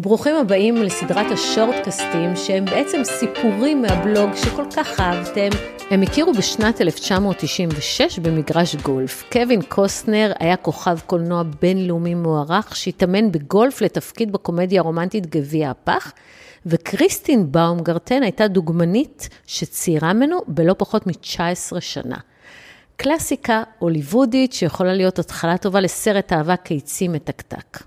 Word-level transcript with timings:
ברוכים 0.00 0.36
הבאים 0.36 0.76
לסדרת 0.76 1.30
השורטקסטים, 1.32 2.36
שהם 2.36 2.64
בעצם 2.64 3.04
סיפורים 3.04 3.82
מהבלוג 3.82 4.30
שכל 4.34 4.64
כך 4.76 5.00
אהבתם. 5.00 5.48
הם 5.90 6.02
הכירו 6.02 6.32
בשנת 6.32 6.80
1996 6.80 8.18
במגרש 8.18 8.76
גולף. 8.76 9.24
קווין 9.32 9.62
קוסטנר 9.62 10.32
היה 10.38 10.56
כוכב 10.56 10.98
קולנוע 11.06 11.42
בינלאומי 11.42 12.14
מוערך, 12.14 12.76
שהתאמן 12.76 13.32
בגולף 13.32 13.80
לתפקיד 13.80 14.32
בקומדיה 14.32 14.80
הרומנטית 14.80 15.26
גביע 15.26 15.70
הפח, 15.70 16.12
וכריסטין 16.66 17.52
באומגרטן 17.52 18.22
הייתה 18.22 18.48
דוגמנית 18.48 19.28
שציירה 19.46 20.12
ממנו 20.12 20.38
בלא 20.48 20.74
פחות 20.78 21.06
מ-19 21.06 21.80
שנה. 21.80 22.16
קלאסיקה 22.96 23.62
הוליוודית 23.78 24.52
שיכולה 24.52 24.94
להיות 24.94 25.18
התחלה 25.18 25.58
טובה 25.58 25.80
לסרט 25.80 26.32
אהבה 26.32 26.56
קיצי 26.56 27.08
מתקתק. 27.08 27.78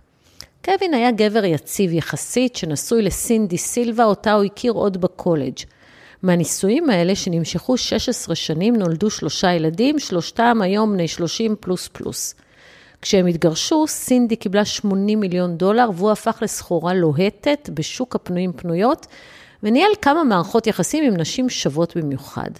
קווין 0.65 0.93
היה 0.93 1.11
גבר 1.11 1.45
יציב 1.45 1.93
יחסית, 1.93 2.55
שנשוי 2.55 3.01
לסינדי 3.01 3.57
סילבה, 3.57 4.03
אותה 4.03 4.33
הוא 4.33 4.43
הכיר 4.43 4.71
עוד 4.71 5.01
בקולג'. 5.01 5.57
מהנישואים 6.23 6.89
האלה, 6.89 7.15
שנמשכו 7.15 7.77
16 7.77 8.35
שנים, 8.35 8.75
נולדו 8.75 9.09
שלושה 9.09 9.53
ילדים, 9.53 9.99
שלושתם 9.99 10.59
היום 10.61 10.93
בני 10.93 11.07
30 11.07 11.55
פלוס 11.59 11.87
פלוס. 11.87 12.35
כשהם 13.01 13.27
התגרשו, 13.27 13.87
סינדי 13.87 14.35
קיבלה 14.35 14.65
80 14.65 15.19
מיליון 15.19 15.57
דולר, 15.57 15.89
והוא 15.95 16.11
הפך 16.11 16.39
לסחורה 16.41 16.93
לוהטת 16.93 17.69
בשוק 17.73 18.15
הפנויים 18.15 18.53
פנויות, 18.53 19.07
וניהל 19.63 19.91
כמה 20.01 20.23
מערכות 20.23 20.67
יחסים 20.67 21.03
עם 21.03 21.17
נשים 21.17 21.49
שוות 21.49 21.97
במיוחד. 21.97 22.51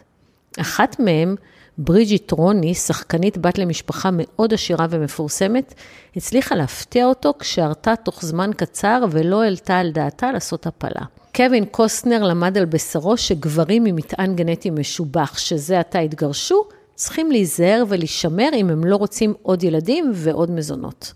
אחת 0.60 1.00
מהן, 1.00 1.36
בריג'יט 1.84 2.32
רוני, 2.32 2.74
שחקנית 2.74 3.38
בת 3.38 3.58
למשפחה 3.58 4.10
מאוד 4.14 4.54
עשירה 4.54 4.88
ומפורסמת, 4.90 5.74
הצליחה 6.16 6.56
להפתיע 6.56 7.06
אותו 7.06 7.34
כשהרתה 7.40 7.96
תוך 7.96 8.26
זמן 8.26 8.52
קצר 8.58 9.06
ולא 9.12 9.44
העלתה 9.44 9.78
על 9.78 9.92
דעתה 9.92 10.32
לעשות 10.32 10.68
הפלה. 10.68 11.02
קווין 11.36 11.66
קוסטנר 11.66 12.24
למד 12.24 12.58
על 12.58 12.66
בשרו 12.66 13.18
שגברים 13.18 13.86
עם 13.86 13.96
מטען 13.96 14.36
גנטי 14.36 14.70
משובח, 14.70 15.38
שזה 15.38 15.80
עתה 15.80 16.00
התגרשו, 16.00 16.64
צריכים 16.96 17.32
להיזהר 17.32 17.84
ולהישמר 17.88 18.50
אם 18.54 18.70
הם 18.70 18.86
לא 18.86 18.96
רוצים 18.96 19.34
עוד 19.42 19.64
ילדים 19.64 20.12
ועוד 20.16 20.52
מזונות. 20.52 21.14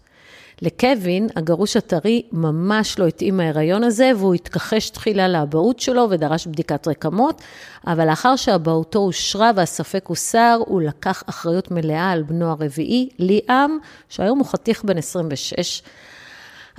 לקווין, 0.61 1.27
הגרוש 1.35 1.77
הטרי 1.77 2.21
ממש 2.31 2.99
לא 2.99 3.07
התאים 3.07 3.39
ההיריון 3.39 3.83
הזה, 3.83 4.11
והוא 4.17 4.33
התכחש 4.33 4.89
תחילה 4.89 5.27
לאבהות 5.27 5.79
שלו 5.79 6.07
ודרש 6.09 6.47
בדיקת 6.47 6.87
רקמות, 6.87 7.41
אבל 7.87 8.09
לאחר 8.09 8.35
שאבהותו 8.35 8.99
אושרה 8.99 9.51
והספק 9.55 10.05
הוסר, 10.07 10.59
הוא 10.65 10.81
לקח 10.81 11.23
אחריות 11.29 11.71
מלאה 11.71 12.11
על 12.11 12.23
בנו 12.23 12.45
הרביעי, 12.45 13.09
ליאם, 13.19 13.77
שהיום 14.09 14.39
הוא 14.39 14.47
חתיך 14.47 14.83
בן 14.83 14.97
26. 14.97 15.81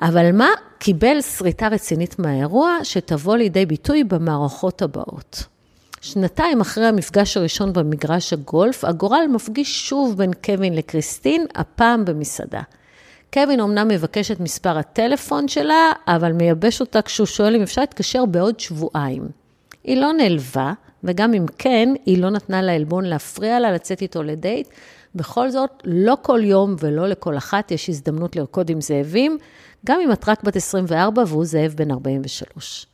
אבל 0.02 0.32
מה? 0.32 0.48
קיבל 0.78 1.20
שריטה 1.20 1.68
רצינית 1.68 2.18
מהאירוע, 2.18 2.78
שתבוא 2.82 3.36
לידי 3.36 3.66
ביטוי 3.66 4.04
במערכות 4.04 4.82
הבאות. 4.82 5.42
שנתיים 6.00 6.60
אחרי 6.60 6.86
המפגש 6.86 7.36
הראשון 7.36 7.72
במגרש 7.72 8.32
הגולף, 8.32 8.84
הגורל 8.84 9.26
מפגיש 9.32 9.88
שוב 9.88 10.18
בין 10.18 10.30
קווין 10.44 10.74
לקריסטין, 10.74 11.46
הפעם 11.54 12.04
במסעדה. 12.04 12.60
קווין 13.36 13.60
אמנם 13.60 13.88
מבקש 13.88 14.30
את 14.30 14.40
מספר 14.40 14.78
הטלפון 14.78 15.48
שלה, 15.48 15.92
אבל 16.06 16.32
מייבש 16.32 16.80
אותה 16.80 17.02
כשהוא 17.02 17.26
שואל 17.26 17.56
אם 17.56 17.62
אפשר 17.62 17.80
להתקשר 17.80 18.24
בעוד 18.24 18.60
שבועיים. 18.60 19.28
היא 19.84 19.96
לא 19.96 20.12
נעלבה, 20.12 20.72
וגם 21.04 21.34
אם 21.34 21.46
כן, 21.58 21.88
היא 22.06 22.22
לא 22.22 22.30
נתנה 22.30 22.62
לעלבון 22.62 23.04
להפריע 23.04 23.60
לה 23.60 23.72
לצאת 23.72 24.02
איתו 24.02 24.22
לדייט. 24.22 24.68
בכל 25.14 25.50
זאת, 25.50 25.70
לא 25.84 26.16
כל 26.22 26.40
יום 26.44 26.76
ולא 26.78 27.08
לכל 27.08 27.36
אחת 27.36 27.70
יש 27.70 27.88
הזדמנות 27.88 28.36
לרקוד 28.36 28.70
עם 28.70 28.80
זאבים, 28.80 29.38
גם 29.86 30.00
אם 30.04 30.12
את 30.12 30.28
רק 30.28 30.44
בת 30.44 30.56
24 30.56 31.22
והוא 31.26 31.44
זאב 31.44 31.74
בן 31.76 31.90
43. 31.90 32.86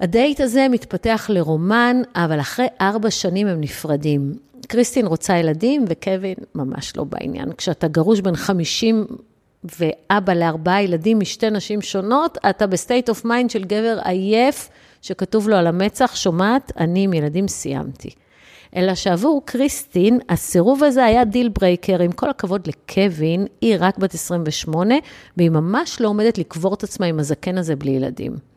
הדייט 0.00 0.40
הזה 0.40 0.66
מתפתח 0.70 1.26
לרומן, 1.28 2.02
אבל 2.14 2.40
אחרי 2.40 2.66
ארבע 2.80 3.10
שנים 3.10 3.46
הם 3.46 3.60
נפרדים. 3.60 4.32
קריסטין 4.66 5.06
רוצה 5.06 5.38
ילדים 5.38 5.84
וקווין 5.88 6.34
ממש 6.54 6.96
לא 6.96 7.04
בעניין. 7.04 7.52
כשאתה 7.52 7.88
גרוש 7.88 8.20
בן 8.20 8.36
50 8.36 9.06
ואבא 9.64 10.32
לארבעה 10.32 10.82
ילדים 10.82 11.20
משתי 11.20 11.50
נשים 11.50 11.82
שונות, 11.82 12.38
אתה 12.50 12.66
ב 12.66 12.73
state 12.73 13.08
of 13.08 13.24
mind 13.24 13.50
של 13.50 13.64
גבר 13.64 13.98
עייף, 14.04 14.68
שכתוב 15.02 15.48
לו 15.48 15.56
על 15.56 15.66
המצח, 15.66 16.16
שומעת, 16.16 16.72
אני 16.76 17.04
עם 17.04 17.12
ילדים 17.12 17.48
סיימתי. 17.48 18.10
אלא 18.76 18.94
שעבור 18.94 19.42
קריסטין, 19.44 20.18
הסירוב 20.28 20.84
הזה 20.84 21.04
היה 21.04 21.24
deal 21.24 21.48
breaker, 21.48 22.02
עם 22.02 22.12
כל 22.12 22.30
הכבוד 22.30 22.66
לקווין, 22.66 23.46
היא 23.60 23.76
רק 23.80 23.98
בת 23.98 24.14
28, 24.14 24.94
והיא 25.36 25.50
ממש 25.50 26.00
לא 26.00 26.08
עומדת 26.08 26.38
לקבור 26.38 26.74
את 26.74 26.82
עצמה 26.82 27.06
עם 27.06 27.18
הזקן 27.18 27.58
הזה 27.58 27.76
בלי 27.76 27.90
ילדים. 27.90 28.55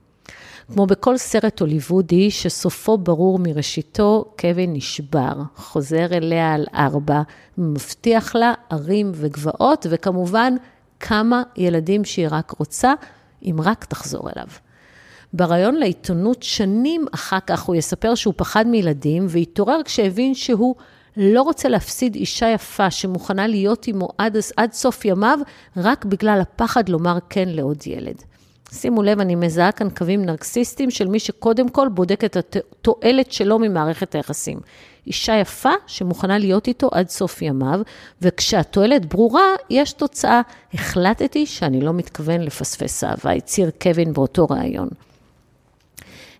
כמו 0.73 0.85
בכל 0.85 1.17
סרט 1.17 1.59
הוליוודי 1.59 2.31
שסופו 2.31 2.97
ברור 2.97 3.39
מראשיתו, 3.39 4.33
קווין 4.39 4.73
נשבר, 4.73 5.33
חוזר 5.55 6.05
אליה 6.11 6.53
על 6.53 6.65
ארבע, 6.73 7.21
מבטיח 7.57 8.35
לה 8.35 8.53
ערים 8.69 9.11
וגבעות, 9.15 9.85
וכמובן 9.89 10.55
כמה 10.99 11.43
ילדים 11.57 12.05
שהיא 12.05 12.27
רק 12.31 12.51
רוצה, 12.51 12.93
אם 13.43 13.55
רק 13.63 13.85
תחזור 13.85 14.29
אליו. 14.29 14.47
בריאיון 15.33 15.75
לעיתונות 15.75 16.43
שנים 16.43 17.05
אחר 17.13 17.39
כך 17.47 17.61
הוא 17.61 17.75
יספר 17.75 18.15
שהוא 18.15 18.33
פחד 18.37 18.67
מילדים, 18.67 19.25
והתעורר 19.29 19.81
כשהבין 19.85 20.35
שהוא 20.35 20.75
לא 21.17 21.41
רוצה 21.41 21.69
להפסיד 21.69 22.15
אישה 22.15 22.47
יפה 22.49 22.91
שמוכנה 22.91 23.47
להיות 23.47 23.87
עמו 23.87 24.09
עד, 24.17 24.37
עד 24.57 24.73
סוף 24.73 25.05
ימיו, 25.05 25.39
רק 25.77 26.05
בגלל 26.05 26.41
הפחד 26.41 26.89
לומר 26.89 27.17
כן 27.29 27.49
לעוד 27.49 27.87
ילד. 27.87 28.23
שימו 28.71 29.03
לב, 29.03 29.19
אני 29.19 29.35
מזהה 29.35 29.71
כאן 29.71 29.89
קווים 29.89 30.25
נרקסיסטיים 30.25 30.91
של 30.91 31.07
מי 31.07 31.19
שקודם 31.19 31.69
כל 31.69 31.87
בודק 31.87 32.23
את 32.23 32.37
התועלת 32.37 33.31
שלו 33.31 33.59
ממערכת 33.59 34.15
היחסים. 34.15 34.59
אישה 35.07 35.35
יפה 35.35 35.71
שמוכנה 35.87 36.37
להיות 36.37 36.67
איתו 36.67 36.89
עד 36.91 37.09
סוף 37.09 37.41
ימיו, 37.41 37.79
וכשהתועלת 38.21 39.05
ברורה, 39.05 39.55
יש 39.69 39.93
תוצאה. 39.93 40.41
החלטתי 40.73 41.45
שאני 41.45 41.81
לא 41.81 41.93
מתכוון 41.93 42.41
לפספס 42.41 43.03
אהבה, 43.03 43.31
הצהיר 43.31 43.71
קווין 43.81 44.13
באותו 44.13 44.47
ראיון. 44.49 44.89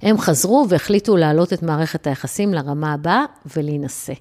הם 0.02 0.18
חזרו 0.18 0.66
והחליטו 0.70 1.18
להעלות 1.18 1.54
את 1.54 1.64
מערכת 1.64 2.08
היחסים 2.08 2.54
לרמה 2.54 2.94
הבאה 2.94 3.26
ולהינשא. 3.56 4.14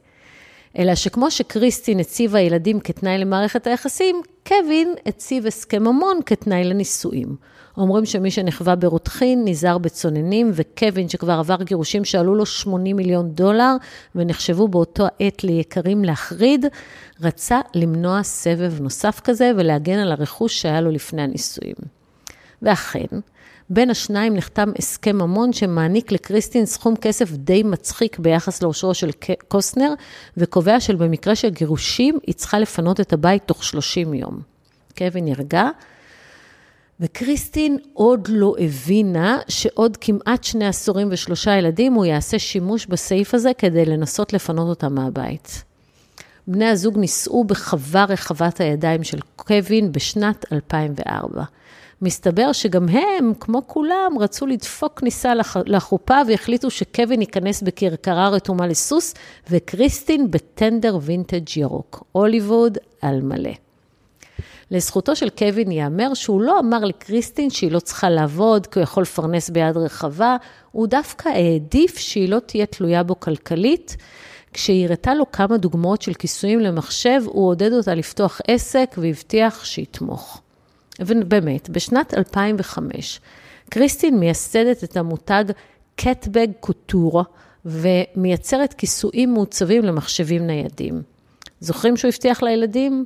אלא 0.79 0.95
שכמו 0.95 1.31
שקריסטין 1.31 2.01
הציבה 2.01 2.41
ילדים 2.41 2.81
כתנאי 2.81 3.19
למערכת 3.19 3.67
היחסים, 3.67 4.23
קווין 4.47 4.95
הציב 5.07 5.47
הסכם 5.47 5.83
ממון 5.83 6.21
כתנאי 6.27 6.65
לנישואים. 6.65 7.37
אומרים 7.77 8.05
שמי 8.05 8.31
שנכווה 8.31 8.77
ברותחין 8.77 9.43
נזהר 9.45 9.79
בצוננים, 9.79 10.51
וקווין, 10.55 11.09
שכבר 11.09 11.33
עבר 11.33 11.63
גירושים 11.63 12.05
שעלו 12.05 12.35
לו 12.35 12.47
80 12.47 12.97
מיליון 12.97 13.31
דולר, 13.31 13.77
ונחשבו 14.15 14.69
באותו 14.69 15.07
עת 15.21 15.45
ליקרים 15.45 16.05
להחריד, 16.05 16.67
רצה 17.23 17.61
למנוע 17.75 18.23
סבב 18.23 18.81
נוסף 18.81 19.21
כזה 19.25 19.51
ולהגן 19.57 19.99
על 19.99 20.13
הרכוש 20.13 20.61
שהיה 20.63 20.81
לו 20.81 20.91
לפני 20.91 21.23
הנישואים. 21.23 21.98
ואכן, 22.63 23.07
בין 23.71 23.91
השניים 23.91 24.35
נחתם 24.35 24.73
הסכם 24.79 25.17
ממון 25.17 25.53
שמעניק 25.53 26.13
לקריסטין 26.13 26.67
סכום 26.67 26.97
כסף 26.97 27.31
די 27.33 27.63
מצחיק 27.63 28.19
ביחס 28.19 28.63
לאושרו 28.63 28.95
של 28.95 29.11
קוסנר, 29.49 29.93
וקובע 30.37 30.81
שבמקרה 30.81 31.37
של 31.37 31.51
גירושים 31.51 32.19
היא 32.27 32.35
צריכה 32.35 32.59
לפנות 32.59 33.01
את 33.01 33.13
הבית 33.13 33.43
תוך 33.47 33.65
30 33.65 34.15
יום. 34.15 34.41
קווין 34.99 35.25
נרגע, 35.25 35.69
וקריסטין 37.01 37.79
עוד 37.93 38.29
לא 38.31 38.55
הבינה 38.59 39.39
שעוד 39.49 39.97
כמעט 39.97 40.45
שני 40.45 40.67
עשורים 40.67 41.09
ושלושה 41.11 41.57
ילדים 41.57 41.93
הוא 41.93 42.05
יעשה 42.05 42.39
שימוש 42.39 42.87
בסעיף 42.87 43.35
הזה 43.35 43.51
כדי 43.59 43.85
לנסות 43.85 44.33
לפנות 44.33 44.69
אותם 44.69 44.95
מהבית. 44.95 45.65
בני 46.47 46.67
הזוג 46.67 46.99
נישאו 46.99 47.45
בחווה 47.45 48.05
רחבת 48.05 48.61
הידיים 48.61 49.05
של 49.05 49.19
קווין 49.37 49.93
בשנת 49.93 50.53
2004. 50.53 51.45
מסתבר 52.03 52.53
שגם 52.53 52.89
הם, 52.89 53.33
כמו 53.41 53.63
כולם, 53.67 54.13
רצו 54.21 54.47
לדפוק 54.47 55.01
כניסה 55.01 55.33
לחופה 55.67 56.21
והחליטו 56.29 56.71
שקווין 56.71 57.21
ייכנס 57.21 57.63
בכרכרה 57.63 58.29
רתומה 58.29 58.67
לסוס, 58.67 59.15
וקריסטין 59.51 60.31
בטנדר 60.31 60.99
וינטג' 61.03 61.57
ירוק. 61.57 62.05
הוליווד 62.13 62.79
על 63.03 63.23
מלא. 63.23 63.51
לזכותו 64.71 65.17
של 65.17 65.29
קווין 65.31 65.71
ייאמר 65.71 66.15
שהוא 66.15 66.41
לא 66.41 66.59
אמר 66.59 66.85
לקריסטין 66.85 67.51
שהיא 67.51 67.73
לא 67.73 67.81
צריכה 67.81 68.11
לעבוד, 68.11 68.67
כי 68.67 68.79
הוא 68.79 68.83
יכול 68.83 69.03
לפרנס 69.03 69.51
ביד 69.51 69.77
רחבה, 69.77 70.37
הוא 70.73 70.87
דווקא 70.87 71.29
העדיף 71.29 71.99
שהיא 71.99 72.29
לא 72.29 72.39
תהיה 72.39 72.67
תלויה 72.67 73.03
בו 73.03 73.21
כלכלית. 73.21 73.97
כשהיא 74.53 74.87
הראתה 74.87 75.15
לו 75.15 75.33
כמה 75.33 75.57
דוגמאות 75.57 76.03
של 76.03 76.15
כיסויים 76.15 76.61
למחשב, 76.61 77.23
הוא 77.27 77.49
עודד 77.49 77.73
אותה 77.73 77.95
לפתוח 77.95 78.41
עסק 78.49 78.95
והבטיח 78.99 79.65
שיתמוך. 79.65 80.43
ובאמת, 81.01 81.71
בשנת 81.71 82.15
2005, 82.15 83.21
קריסטין 83.71 84.19
מייסדת 84.19 84.85
את 84.85 84.97
המותג 84.97 85.45
קטבג 85.97 86.47
קוטורה, 86.61 87.23
ומייצרת 87.65 88.75
כיסויים 88.75 89.35
מעוצבים 89.35 89.85
למחשבים 89.85 90.47
ניידים. 90.47 91.03
זוכרים 91.61 91.97
שהוא 91.97 92.09
הבטיח 92.09 92.43
לילדים? 92.43 93.05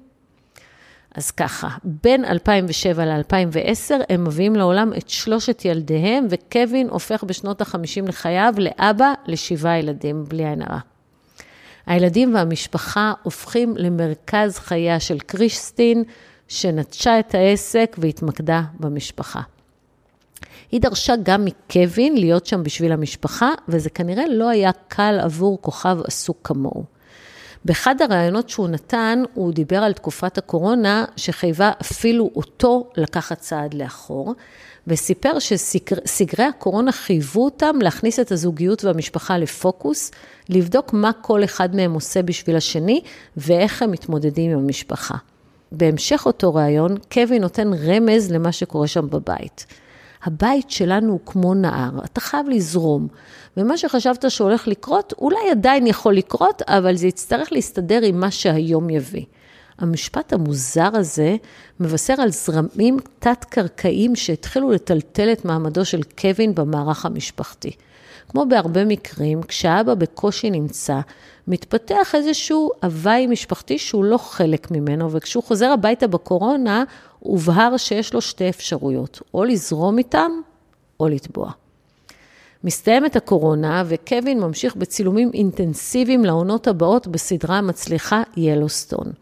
אז 1.14 1.30
ככה, 1.30 1.68
בין 1.84 2.24
2007 2.24 3.04
ל-2010 3.04 3.94
הם 4.08 4.24
מביאים 4.24 4.56
לעולם 4.56 4.92
את 4.98 5.08
שלושת 5.08 5.64
ילדיהם, 5.64 6.26
וקווין 6.30 6.88
הופך 6.88 7.24
בשנות 7.24 7.60
ה-50 7.60 8.08
לחייו 8.08 8.54
לאבא 8.58 9.12
לשבעה 9.26 9.78
ילדים, 9.78 10.24
בלי 10.28 10.46
עין 10.46 10.62
הרע. 10.62 10.78
הילדים 11.86 12.34
והמשפחה 12.34 13.12
הופכים 13.22 13.74
למרכז 13.76 14.58
חייה 14.58 15.00
של 15.00 15.18
קריסטין, 15.18 16.04
שנטשה 16.52 17.18
את 17.18 17.34
העסק 17.34 17.96
והתמקדה 17.98 18.62
במשפחה. 18.80 19.40
היא 20.72 20.80
דרשה 20.80 21.14
גם 21.22 21.44
מקווין 21.44 22.16
להיות 22.16 22.46
שם 22.46 22.62
בשביל 22.62 22.92
המשפחה, 22.92 23.50
וזה 23.68 23.90
כנראה 23.90 24.24
לא 24.28 24.48
היה 24.48 24.70
קל 24.88 25.18
עבור 25.22 25.58
כוכב 25.60 25.98
עסוק 26.04 26.38
כמוהו. 26.44 26.84
באחד 27.64 28.02
הראיונות 28.02 28.48
שהוא 28.48 28.68
נתן, 28.68 29.22
הוא 29.34 29.52
דיבר 29.52 29.76
על 29.76 29.92
תקופת 29.92 30.38
הקורונה, 30.38 31.04
שחייבה 31.16 31.70
אפילו 31.80 32.30
אותו 32.36 32.90
לקחת 32.96 33.38
צעד 33.38 33.74
לאחור, 33.74 34.34
וסיפר 34.86 35.38
שסגרי 35.38 36.44
הקורונה 36.44 36.92
חייבו 36.92 37.44
אותם 37.44 37.76
להכניס 37.80 38.20
את 38.20 38.32
הזוגיות 38.32 38.84
והמשפחה 38.84 39.38
לפוקוס, 39.38 40.10
לבדוק 40.48 40.92
מה 40.92 41.10
כל 41.20 41.44
אחד 41.44 41.76
מהם 41.76 41.92
עושה 41.92 42.22
בשביל 42.22 42.56
השני, 42.56 43.00
ואיך 43.36 43.82
הם 43.82 43.90
מתמודדים 43.90 44.50
עם 44.50 44.58
המשפחה. 44.58 45.14
בהמשך 45.72 46.22
אותו 46.26 46.54
ראיון, 46.54 46.96
קווין 47.12 47.42
נותן 47.42 47.70
רמז 47.72 48.30
למה 48.30 48.52
שקורה 48.52 48.86
שם 48.86 49.10
בבית. 49.10 49.66
הבית 50.24 50.70
שלנו 50.70 51.12
הוא 51.12 51.20
כמו 51.26 51.54
נהר, 51.54 51.90
אתה 52.04 52.20
חייב 52.20 52.48
לזרום. 52.48 53.08
ומה 53.56 53.76
שחשבת 53.76 54.30
שהולך 54.30 54.68
לקרות, 54.68 55.12
אולי 55.18 55.50
עדיין 55.50 55.86
יכול 55.86 56.14
לקרות, 56.14 56.62
אבל 56.66 56.96
זה 56.96 57.06
יצטרך 57.06 57.52
להסתדר 57.52 58.02
עם 58.02 58.20
מה 58.20 58.30
שהיום 58.30 58.90
יביא. 58.90 59.24
המשפט 59.78 60.32
המוזר 60.32 60.88
הזה 60.92 61.36
מבשר 61.80 62.14
על 62.18 62.30
זרמים 62.30 62.96
תת-קרקעיים 63.18 64.16
שהתחילו 64.16 64.70
לטלטל 64.70 65.32
את 65.32 65.44
מעמדו 65.44 65.84
של 65.84 66.00
קווין 66.20 66.54
במערך 66.54 67.06
המשפחתי. 67.06 67.70
כמו 68.28 68.44
בהרבה 68.48 68.84
מקרים, 68.84 69.42
כשהאבא 69.42 69.94
בקושי 69.94 70.50
נמצא, 70.50 71.00
מתפתח 71.48 72.14
איזשהו 72.14 72.70
הוואי 72.82 73.26
משפחתי 73.26 73.78
שהוא 73.78 74.04
לא 74.04 74.16
חלק 74.18 74.70
ממנו, 74.70 75.12
וכשהוא 75.12 75.42
חוזר 75.42 75.70
הביתה 75.70 76.06
בקורונה, 76.06 76.84
הובהר 77.18 77.76
שיש 77.76 78.14
לו 78.14 78.20
שתי 78.20 78.48
אפשרויות, 78.48 79.20
או 79.34 79.44
לזרום 79.44 79.98
איתם, 79.98 80.30
או 81.00 81.08
לטבוע. 81.08 81.50
מסתיימת 82.64 83.16
הקורונה, 83.16 83.82
וקווין 83.86 84.40
ממשיך 84.40 84.76
בצילומים 84.76 85.30
אינטנסיביים 85.34 86.24
לעונות 86.24 86.68
הבאות 86.68 87.06
בסדרה 87.06 87.58
המצליחה 87.58 88.22
ילוסטון. 88.36 89.12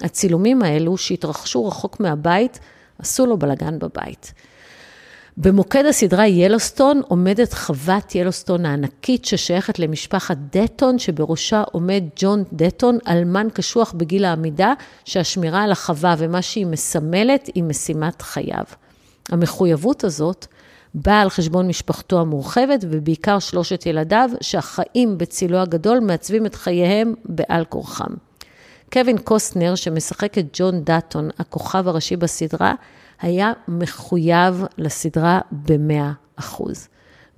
הצילומים 0.00 0.62
האלו, 0.62 0.96
שהתרחשו 0.96 1.66
רחוק 1.66 2.00
מהבית, 2.00 2.58
עשו 2.98 3.26
לו 3.26 3.36
בלגן 3.38 3.78
בבית. 3.78 4.32
במוקד 5.36 5.84
הסדרה 5.86 6.26
ילוסטון 6.26 7.02
עומדת 7.08 7.52
חוות 7.52 8.14
ילוסטון 8.14 8.66
הענקית 8.66 9.24
ששייכת 9.24 9.78
למשפחת 9.78 10.36
דטון, 10.52 10.98
שבראשה 10.98 11.62
עומד 11.72 12.04
ג'ון 12.16 12.44
דטון, 12.52 12.98
אלמן 13.08 13.48
קשוח 13.54 13.92
בגיל 13.92 14.24
העמידה, 14.24 14.72
שהשמירה 15.04 15.62
על 15.62 15.72
החווה 15.72 16.14
ומה 16.18 16.42
שהיא 16.42 16.66
מסמלת 16.66 17.50
היא 17.54 17.64
משימת 17.64 18.22
חייו. 18.22 18.64
המחויבות 19.28 20.04
הזאת 20.04 20.46
באה 20.94 21.20
על 21.20 21.30
חשבון 21.30 21.68
משפחתו 21.68 22.20
המורחבת, 22.20 22.84
ובעיקר 22.90 23.38
שלושת 23.38 23.86
ילדיו, 23.86 24.30
שהחיים 24.40 25.18
בצילו 25.18 25.58
הגדול 25.58 26.00
מעצבים 26.00 26.46
את 26.46 26.54
חייהם 26.54 27.14
בעל 27.24 27.64
כורחם. 27.64 28.14
קווין 28.92 29.18
קוסטנר, 29.18 29.74
שמשחק 29.74 30.38
את 30.38 30.46
ג'ון 30.52 30.84
דאטון, 30.84 31.30
הכוכב 31.38 31.88
הראשי 31.88 32.16
בסדרה, 32.16 32.74
היה 33.20 33.52
מחויב 33.68 34.64
לסדרה 34.78 35.40
ב-100 35.52 36.42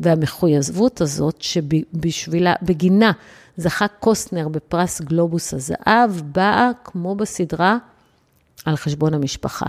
והמחויבות 0.00 1.00
הזאת, 1.00 1.42
שבשבילה, 1.42 2.54
בגינה 2.62 3.12
זכה 3.56 3.88
קוסטנר 3.88 4.48
בפרס 4.48 5.00
גלובוס 5.00 5.54
הזהב, 5.54 6.10
באה, 6.24 6.70
כמו 6.84 7.14
בסדרה, 7.14 7.78
על 8.64 8.76
חשבון 8.76 9.14
המשפחה. 9.14 9.66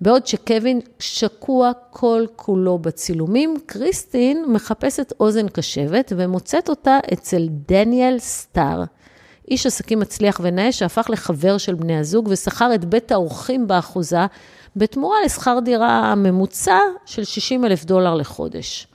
בעוד 0.00 0.26
שקווין 0.26 0.80
שקוע 0.98 1.70
כל 1.90 2.24
כולו 2.36 2.78
בצילומים, 2.78 3.56
קריסטין 3.66 4.44
מחפשת 4.52 5.12
אוזן 5.20 5.48
קשבת 5.48 6.12
ומוצאת 6.16 6.68
אותה 6.68 6.98
אצל 7.12 7.48
דניאל 7.68 8.18
סטאר, 8.18 8.84
איש 9.50 9.66
עסקים 9.66 10.00
מצליח 10.00 10.40
ונאה 10.42 10.72
שהפך 10.72 11.10
לחבר 11.10 11.58
של 11.58 11.74
בני 11.74 11.98
הזוג 11.98 12.28
ושכר 12.30 12.74
את 12.74 12.84
בית 12.84 13.12
האורחים 13.12 13.66
באחוזה 13.66 14.26
בתמורה 14.76 15.16
לשכר 15.24 15.58
דירה 15.64 16.14
ממוצע 16.14 16.78
של 17.06 17.24
60 17.24 17.64
אלף 17.64 17.84
דולר 17.84 18.14
לחודש. 18.14 18.86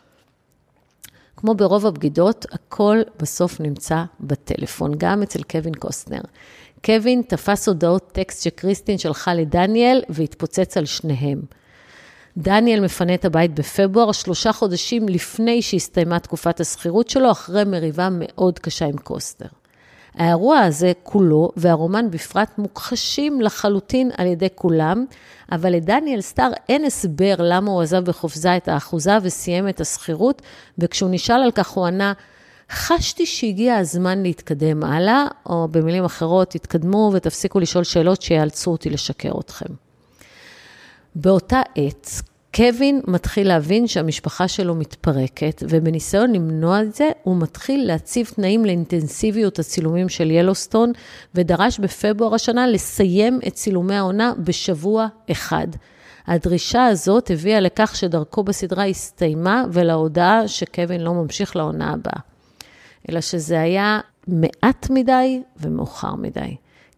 כמו 1.37 1.55
ברוב 1.55 1.85
הבגידות, 1.85 2.45
הכל 2.51 3.01
בסוף 3.19 3.59
נמצא 3.59 4.03
בטלפון, 4.19 4.91
גם 4.97 5.23
אצל 5.23 5.43
קווין 5.43 5.73
קוסטנר. 5.73 6.21
קווין 6.85 7.21
תפס 7.21 7.67
הודעות 7.67 8.11
טקסט 8.11 8.43
שקריסטין 8.43 8.97
שלחה 8.97 9.33
לדניאל 9.33 10.01
והתפוצץ 10.09 10.77
על 10.77 10.85
שניהם. 10.85 11.41
דניאל 12.37 12.79
מפנה 12.79 13.13
את 13.13 13.25
הבית 13.25 13.55
בפברואר, 13.55 14.11
שלושה 14.11 14.53
חודשים 14.53 15.09
לפני 15.09 15.61
שהסתיימה 15.61 16.19
תקופת 16.19 16.59
השכירות 16.59 17.09
שלו, 17.09 17.31
אחרי 17.31 17.63
מריבה 17.63 18.09
מאוד 18.11 18.59
קשה 18.59 18.85
עם 18.85 18.97
קוסטנר. 18.97 19.47
האירוע 20.17 20.59
הזה 20.59 20.91
כולו, 21.03 21.49
והרומן 21.57 22.11
בפרט, 22.11 22.49
מוכחשים 22.57 23.41
לחלוטין 23.41 24.11
על 24.17 24.27
ידי 24.27 24.47
כולם, 24.55 25.05
אבל 25.51 25.73
לדניאל 25.73 26.21
סטאר 26.21 26.51
אין 26.69 26.85
הסבר 26.85 27.35
למה 27.39 27.71
הוא 27.71 27.81
עזב 27.81 28.05
בחופזה 28.05 28.57
את 28.57 28.67
האחוזה 28.67 29.17
וסיים 29.21 29.69
את 29.69 29.81
השכירות, 29.81 30.41
וכשהוא 30.77 31.09
נשאל 31.09 31.43
על 31.43 31.51
כך 31.51 31.69
הוא 31.69 31.85
ענה, 31.85 32.13
חשתי 32.71 33.25
שהגיע 33.25 33.75
הזמן 33.75 34.23
להתקדם 34.23 34.83
הלאה, 34.83 35.27
או 35.45 35.67
במילים 35.71 36.05
אחרות, 36.05 36.49
תתקדמו 36.49 37.11
ותפסיקו 37.13 37.59
לשאול 37.59 37.83
שאלות 37.83 38.21
שיאלצו 38.21 38.71
אותי 38.71 38.89
לשקר 38.89 39.31
אתכם. 39.39 39.73
באותה 41.15 41.61
עת, 41.75 42.09
קווין 42.55 43.01
מתחיל 43.07 43.47
להבין 43.47 43.87
שהמשפחה 43.87 44.47
שלו 44.47 44.75
מתפרקת, 44.75 45.63
ובניסיון 45.69 46.33
למנוע 46.33 46.81
את 46.81 46.95
זה, 46.95 47.09
הוא 47.23 47.37
מתחיל 47.37 47.87
להציב 47.87 48.31
תנאים 48.35 48.65
לאינטנסיביות 48.65 49.59
הצילומים 49.59 50.09
של 50.09 50.31
ילוסטון, 50.31 50.91
ודרש 51.35 51.79
בפברואר 51.79 52.35
השנה 52.35 52.67
לסיים 52.67 53.39
את 53.47 53.53
צילומי 53.53 53.95
העונה 53.95 54.33
בשבוע 54.37 55.07
אחד. 55.31 55.67
הדרישה 56.27 56.85
הזאת 56.85 57.31
הביאה 57.31 57.59
לכך 57.59 57.95
שדרכו 57.95 58.43
בסדרה 58.43 58.85
הסתיימה, 58.85 59.63
ולהודעה 59.71 60.47
שקווין 60.47 61.01
לא 61.01 61.13
ממשיך 61.13 61.55
לעונה 61.55 61.93
הבאה. 61.93 62.19
אלא 63.09 63.21
שזה 63.21 63.61
היה 63.61 63.99
מעט 64.27 64.89
מדי 64.89 65.41
ומאוחר 65.57 66.15
מדי. 66.15 66.55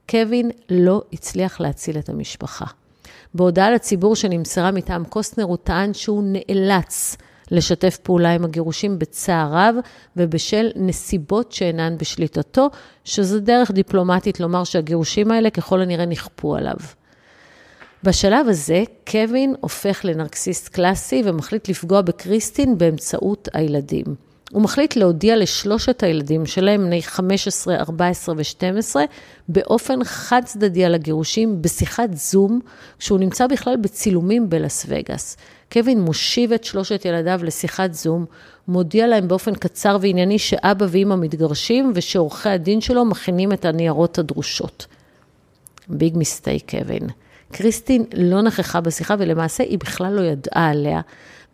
קווין 0.09 0.51
לא 0.69 1.01
הצליח 1.13 1.59
להציל 1.59 1.99
את 1.99 2.09
המשפחה. 2.09 2.65
בהודעה 3.33 3.71
לציבור 3.71 4.15
שנמסרה 4.15 4.71
מטעם 4.71 5.03
קוסטנר, 5.05 5.43
הוא 5.43 5.57
טען 5.57 5.93
שהוא 5.93 6.23
נאלץ 6.25 7.17
לשתף 7.51 7.97
פעולה 7.97 8.33
עם 8.33 8.45
הגירושים 8.45 8.99
בצער 8.99 9.49
רב 9.51 9.75
ובשל 10.17 10.71
נסיבות 10.75 11.51
שאינן 11.51 11.97
בשליטתו, 11.97 12.69
שזו 13.03 13.39
דרך 13.39 13.71
דיפלומטית 13.71 14.39
לומר 14.39 14.63
שהגירושים 14.63 15.31
האלה 15.31 15.49
ככל 15.49 15.81
הנראה 15.81 16.05
נכפו 16.05 16.55
עליו. 16.55 16.77
בשלב 18.03 18.47
הזה, 18.47 18.83
קווין 19.11 19.55
הופך 19.61 20.01
לנרקסיסט 20.03 20.67
קלאסי 20.67 21.21
ומחליט 21.25 21.69
לפגוע 21.69 22.01
בקריסטין 22.01 22.77
באמצעות 22.77 23.47
הילדים. 23.53 24.05
הוא 24.51 24.61
מחליט 24.61 24.95
להודיע 24.95 25.37
לשלושת 25.37 26.03
הילדים 26.03 26.45
שלהם, 26.45 26.85
בני 26.85 27.01
15, 27.01 27.75
14 27.75 28.35
ו-12, 28.37 28.95
באופן 29.49 30.03
חד 30.03 30.41
צדדי 30.45 30.85
על 30.85 30.95
הגירושים, 30.95 31.61
בשיחת 31.61 32.09
זום, 32.13 32.59
כשהוא 32.99 33.19
נמצא 33.19 33.47
בכלל 33.47 33.75
בצילומים 33.75 34.49
בלאס 34.49 34.85
וגאס. 34.89 35.37
קווין 35.71 36.01
מושיב 36.01 36.53
את 36.53 36.63
שלושת 36.63 37.05
ילדיו 37.05 37.39
לשיחת 37.43 37.93
זום, 37.93 38.25
מודיע 38.67 39.07
להם 39.07 39.27
באופן 39.27 39.55
קצר 39.55 39.97
וענייני 40.01 40.39
שאבא 40.39 40.85
ואמא 40.89 41.15
מתגרשים 41.15 41.91
ושעורכי 41.95 42.49
הדין 42.49 42.81
שלו 42.81 43.05
מכינים 43.05 43.53
את 43.53 43.65
הניירות 43.65 44.17
הדרושות. 44.17 44.85
ביג 45.89 46.17
מיסטייק, 46.17 46.69
קווין. 46.69 47.07
קריסטין 47.51 48.05
לא 48.13 48.41
נכחה 48.41 48.81
בשיחה 48.81 49.15
ולמעשה 49.19 49.63
היא 49.63 49.79
בכלל 49.79 50.13
לא 50.13 50.21
ידעה 50.21 50.69
עליה. 50.69 51.01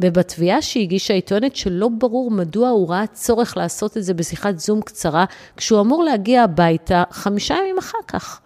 ובתביעה 0.03 0.61
שהיא 0.61 0.83
הגישה, 0.83 1.13
היא 1.13 1.21
טוענת 1.21 1.55
שלא 1.55 1.89
ברור 1.97 2.31
מדוע 2.31 2.69
הוא 2.69 2.89
ראה 2.89 3.07
צורך 3.07 3.57
לעשות 3.57 3.97
את 3.97 4.03
זה 4.03 4.13
בשיחת 4.13 4.59
זום 4.59 4.81
קצרה, 4.81 5.25
כשהוא 5.57 5.81
אמור 5.81 6.03
להגיע 6.03 6.43
הביתה 6.43 7.03
חמישה 7.11 7.55
ימים 7.55 7.77
אחר 7.77 7.97
כך. 8.07 8.39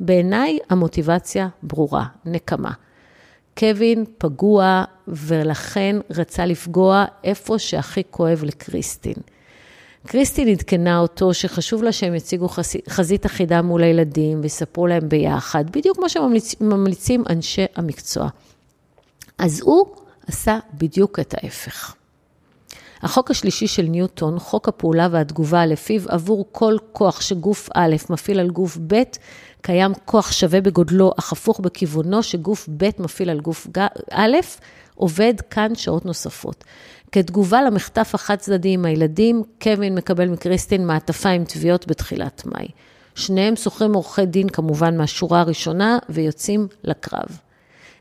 בעיניי 0.00 0.58
המוטיבציה 0.70 1.48
ברורה, 1.62 2.04
נקמה. 2.24 2.70
קווין 3.58 4.04
פגוע 4.18 4.84
ולכן 5.08 5.96
רצה 6.10 6.46
לפגוע 6.46 7.04
איפה 7.24 7.58
שהכי 7.58 8.02
כואב 8.10 8.44
לקריסטין. 8.44 9.14
קריסטין 10.06 10.48
עדכנה 10.48 10.98
אותו 10.98 11.34
שחשוב 11.34 11.82
לה 11.82 11.92
שהם 11.92 12.14
יציגו 12.14 12.48
חזית 12.88 13.26
אחידה 13.26 13.62
מול 13.62 13.82
הילדים 13.82 14.40
ויספרו 14.42 14.86
להם 14.86 15.08
ביחד, 15.08 15.64
בדיוק 15.70 15.96
כמו 15.96 16.06
שממליצים 16.08 17.24
אנשי 17.30 17.64
המקצוע. 17.76 18.28
אז 19.38 19.60
הוא 19.60 19.86
עשה 20.26 20.58
בדיוק 20.74 21.20
את 21.20 21.34
ההפך. 21.34 21.94
החוק 23.02 23.30
השלישי 23.30 23.66
של 23.66 23.82
ניוטון, 23.82 24.38
חוק 24.38 24.68
הפעולה 24.68 25.08
והתגובה, 25.10 25.66
לפיו 25.66 26.00
עבור 26.08 26.46
כל 26.52 26.76
כוח 26.92 27.20
שגוף 27.20 27.68
א' 27.74 27.96
מפעיל 28.10 28.40
על 28.40 28.50
גוף 28.50 28.78
ב', 28.86 29.02
קיים 29.60 29.92
כוח 30.04 30.32
שווה 30.32 30.60
בגודלו, 30.60 31.12
אך 31.18 31.32
הפוך 31.32 31.60
בכיוונו, 31.60 32.22
שגוף 32.22 32.68
ב' 32.76 32.88
מפעיל 32.98 33.30
על 33.30 33.40
גוף 33.40 33.66
א', 34.10 34.36
עובד 34.94 35.34
כאן 35.50 35.74
שעות 35.74 36.06
נוספות. 36.06 36.64
כתגובה 37.12 37.62
למחטף 37.62 38.10
החד-צדדי 38.14 38.68
עם 38.68 38.84
הילדים, 38.84 39.42
קווין 39.62 39.94
מקבל 39.94 40.28
מקריסטין 40.28 40.86
מעטפה 40.86 41.28
עם 41.28 41.44
תביעות 41.44 41.86
בתחילת 41.86 42.42
מאי. 42.46 42.68
שניהם 43.14 43.56
שוכרים 43.56 43.94
עורכי 43.94 44.26
דין 44.26 44.48
כמובן 44.48 44.96
מהשורה 44.96 45.40
הראשונה 45.40 45.98
ויוצאים 46.08 46.68
לקרב. 46.84 47.38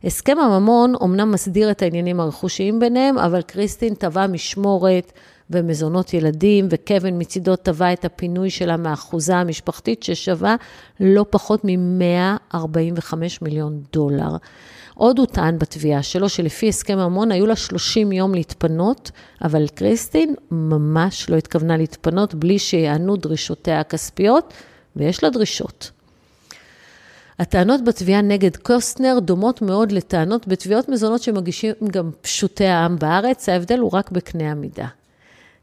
הסכם 0.04 0.38
הממון 0.40 0.96
אומנם 0.96 1.32
מסדיר 1.32 1.72
את 1.72 1.82
העניינים 1.82 2.20
הרכושיים 2.20 2.80
ביניהם, 2.80 3.18
אבל 3.18 3.42
קריסטין 3.42 3.94
תבע 3.94 4.28
משמורת 4.28 5.12
ומזונות 5.50 6.14
ילדים, 6.14 6.68
וקווין 6.70 7.22
מצידו 7.22 7.56
תבע 7.56 7.94
את 7.94 8.06
הפינוי 8.06 8.50
שלה 8.50 8.78
מהאחוזה 8.78 9.36
המשפחתית 9.36 10.04
ששווה 10.04 10.56
לא 11.00 11.26
פחות 11.30 11.62
מ-145 11.64 13.14
מיליון 13.42 13.82
דולר. 13.94 14.38
עוד 14.96 15.20
הוא 15.20 15.26
טען 15.26 15.60
בתביעה 15.60 16.04
שלו 16.04 16.30
שלפי 16.30 16.70
הסכם 16.70 16.98
ממון 16.98 17.32
היו 17.32 17.46
לה 17.46 17.56
30 17.56 18.12
יום 18.12 18.34
להתפנות, 18.34 19.12
אבל 19.44 19.68
קריסטין 19.68 20.36
ממש 20.52 21.30
לא 21.30 21.36
התכוונה 21.36 21.78
להתפנות 21.78 22.36
בלי 22.36 22.60
שיענו 22.60 23.16
דרישותיה 23.16 23.80
הכספיות, 23.80 24.54
ויש 24.96 25.24
לה 25.24 25.30
דרישות. 25.30 25.92
הטענות 27.40 27.84
בתביעה 27.84 28.22
נגד 28.22 28.56
קוסטנר 28.56 29.20
דומות 29.20 29.62
מאוד 29.62 29.92
לטענות 29.92 30.48
בתביעות 30.48 30.90
מזונות 30.90 31.22
שמגישים 31.22 31.74
גם 31.92 32.12
פשוטי 32.22 32.66
העם 32.66 33.00
בארץ, 33.00 33.50
ההבדל 33.50 33.80
הוא 33.80 33.92
רק 33.94 34.12
בקנה 34.12 34.52
המידה. 34.52 34.88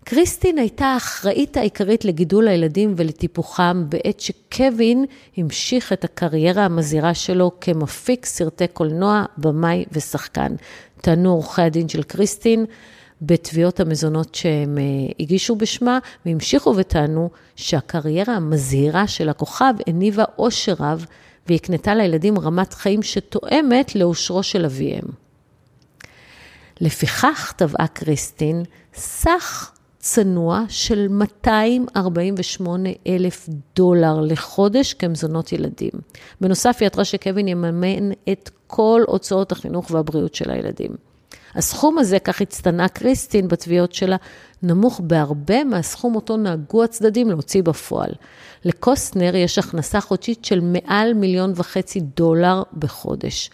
קריסטין 0.05 0.59
הייתה 0.59 0.85
האחראית 0.85 1.57
העיקרית 1.57 2.05
לגידול 2.05 2.49
הילדים 2.49 2.95
ולטיפוחם 2.97 3.85
בעת 3.89 4.21
שקווין 4.21 5.05
המשיך 5.37 5.93
את 5.93 6.05
הקריירה 6.05 6.65
המזהירה 6.65 7.15
שלו 7.15 7.51
כמפיק 7.61 8.27
סרטי 8.27 8.69
קולנוע, 8.69 9.25
במאי 9.39 9.85
ושחקן. 9.93 10.55
טענו 11.01 11.31
עורכי 11.33 11.63
הדין 11.63 11.89
של 11.89 12.03
קריסטין 12.03 12.65
בתביעות 13.23 13.81
המזונות 13.81 14.35
שהם 14.35 14.79
אה, 14.79 15.13
הגישו 15.21 15.57
בשמה, 15.57 15.99
והמשיכו 16.27 16.75
וטענו 16.77 17.31
שהקריירה 17.57 18.37
המזהירה 18.37 19.07
של 19.07 19.29
הכוכב 19.29 19.75
הניבה 19.87 20.25
עושר 20.37 20.75
רב 20.81 21.07
והקנתה 21.49 21.95
לילדים 21.95 22.39
רמת 22.39 22.75
חיים 22.75 23.03
שתואמת 23.03 23.95
לאושרו 23.95 24.43
של 24.43 24.65
אביהם. 24.65 25.05
לפיכך 26.81 27.53
טבעה 27.57 27.87
קריסטין 27.87 28.63
סך 28.95 29.73
צנוע 29.99 30.65
של 30.69 31.09
248 31.09 32.89
אלף 33.07 33.49
דולר 33.77 34.21
לחודש 34.21 34.95
כמזונות 34.95 35.53
ילדים. 35.53 35.91
בנוסף, 36.41 36.77
היא 36.81 36.87
עתרה 36.87 37.05
שקווין 37.05 37.49
יממן 37.49 38.11
את 38.33 38.51
כל 38.67 39.03
הוצאות 39.07 39.53
החינוך 39.53 39.91
והבריאות 39.91 40.35
של 40.35 40.51
הילדים. 40.51 40.91
הסכום 41.55 41.99
הזה, 41.99 42.19
כך 42.19 42.41
הצטנה 42.41 42.89
קריסטין 42.89 43.49
בתביעות 43.49 43.93
שלה, 43.93 44.17
נמוך 44.63 45.01
בהרבה 45.05 45.65
מהסכום 45.65 46.15
אותו 46.15 46.37
נהגו 46.37 46.85
הצדדים 46.85 47.29
להוציא 47.31 47.63
בפועל. 47.63 48.11
לקוסטנר 48.65 49.37
יש 49.37 49.59
הכנסה 49.59 50.01
חודשית 50.01 50.45
של 50.45 50.61
מעל 50.61 51.15
מיליון 51.15 51.53
וחצי 51.57 52.01
דולר 52.01 52.63
בחודש. 52.79 53.51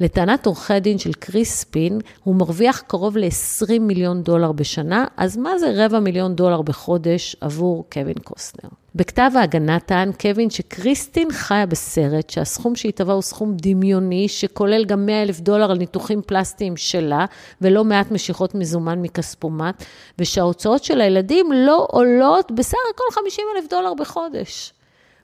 לטענת 0.00 0.46
עורכי 0.46 0.74
הדין 0.74 0.98
של 0.98 1.12
קריספין, 1.12 1.98
הוא 2.24 2.34
מרוויח 2.34 2.80
קרוב 2.86 3.16
ל-20 3.16 3.80
מיליון 3.80 4.22
דולר 4.22 4.52
בשנה, 4.52 5.06
אז 5.16 5.36
מה 5.36 5.58
זה 5.58 5.72
רבע 5.74 6.00
מיליון 6.00 6.34
דולר 6.34 6.62
בחודש 6.62 7.36
עבור 7.40 7.84
קווין 7.92 8.18
קוסטנר? 8.24 8.70
בכתב 8.96 9.30
ההגנה 9.36 9.80
טען 9.80 10.12
קווין 10.12 10.50
שקריסטין 10.50 11.32
חיה 11.32 11.66
בסרט 11.66 12.30
שהסכום 12.30 12.76
שהיא 12.76 12.92
טבעה 12.92 13.14
הוא 13.14 13.22
סכום 13.22 13.56
דמיוני, 13.56 14.28
שכולל 14.28 14.84
גם 14.84 15.06
100 15.06 15.22
אלף 15.22 15.40
דולר 15.40 15.70
על 15.70 15.78
ניתוחים 15.78 16.22
פלסטיים 16.26 16.76
שלה, 16.76 17.26
ולא 17.60 17.84
מעט 17.84 18.10
משיכות 18.10 18.54
מזומן 18.54 19.02
מכספומט, 19.02 19.84
ושההוצאות 20.18 20.84
של 20.84 21.00
הילדים 21.00 21.46
לא 21.52 21.86
עולות 21.90 22.52
בסך 22.52 22.78
הכל 22.94 23.20
50 23.22 23.44
אלף 23.56 23.70
דולר 23.70 23.94
בחודש. 23.94 24.72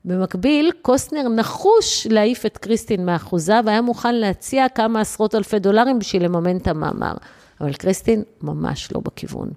במקביל, 0.05 0.71
קוסטנר 0.83 1.29
נחוש 1.29 2.07
להעיף 2.11 2.47
את 2.47 2.59
קריסטין 2.59 3.07
מאחוזה, 3.07 3.61
והיה 3.65 3.83
מוכן 3.83 4.15
להציע 4.15 4.69
כמה 4.69 5.01
עשרות 5.01 5.35
אלפי 5.35 5.59
דולרים 5.59 5.99
בשביל 5.99 6.25
לממן 6.25 6.57
את 6.57 6.69
המאמר. 6.69 7.15
אבל 7.61 7.73
קריסטין 7.73 8.23
ממש 8.43 8.93
לא 8.93 9.01
בכיוון. 9.01 9.51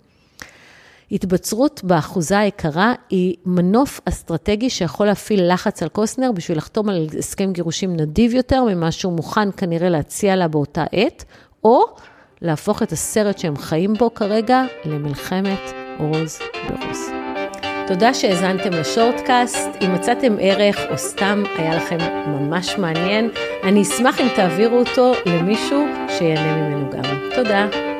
התבצרות 1.12 1.81
באחוזה 1.83 2.39
היקרה 2.39 2.93
היא 3.09 3.35
מנוף 3.45 4.01
אסטרטגי 4.05 4.69
שיכול 4.69 5.07
להפעיל 5.07 5.53
לחץ 5.53 5.83
על 5.83 5.89
קוסטנר 5.89 6.31
בשביל 6.31 6.57
לחתום 6.57 6.89
על 6.89 7.07
הסכם 7.19 7.53
גירושים 7.53 7.95
נדיב 7.95 8.33
יותר 8.33 8.63
ממה 8.63 8.91
שהוא 8.91 9.13
מוכן 9.13 9.50
כנראה 9.57 9.89
להציע 9.89 10.35
לה 10.35 10.47
באותה 10.47 10.85
עת, 10.91 11.25
או 11.63 11.83
להפוך 12.41 12.83
את 12.83 12.91
הסרט 12.91 13.38
שהם 13.38 13.57
חיים 13.57 13.93
בו 13.93 14.13
כרגע 14.13 14.63
למלחמת 14.85 15.59
רוז 16.00 16.39
ברוז. 16.69 17.23
תודה 17.87 18.13
שהאזנתם 18.13 18.73
לשורטקאסט. 18.73 19.69
אם 19.81 19.93
מצאתם 19.93 20.35
ערך 20.39 20.77
או 20.91 20.97
סתם 20.97 21.43
היה 21.57 21.75
לכם 21.75 21.97
ממש 22.27 22.77
מעניין, 22.77 23.29
אני 23.63 23.81
אשמח 23.81 24.21
אם 24.21 24.27
תעבירו 24.35 24.77
אותו 24.77 25.11
למישהו 25.25 25.85
שיהנה 26.09 26.57
ממנו 26.57 26.89
גם. 26.89 27.03
תודה. 27.35 27.92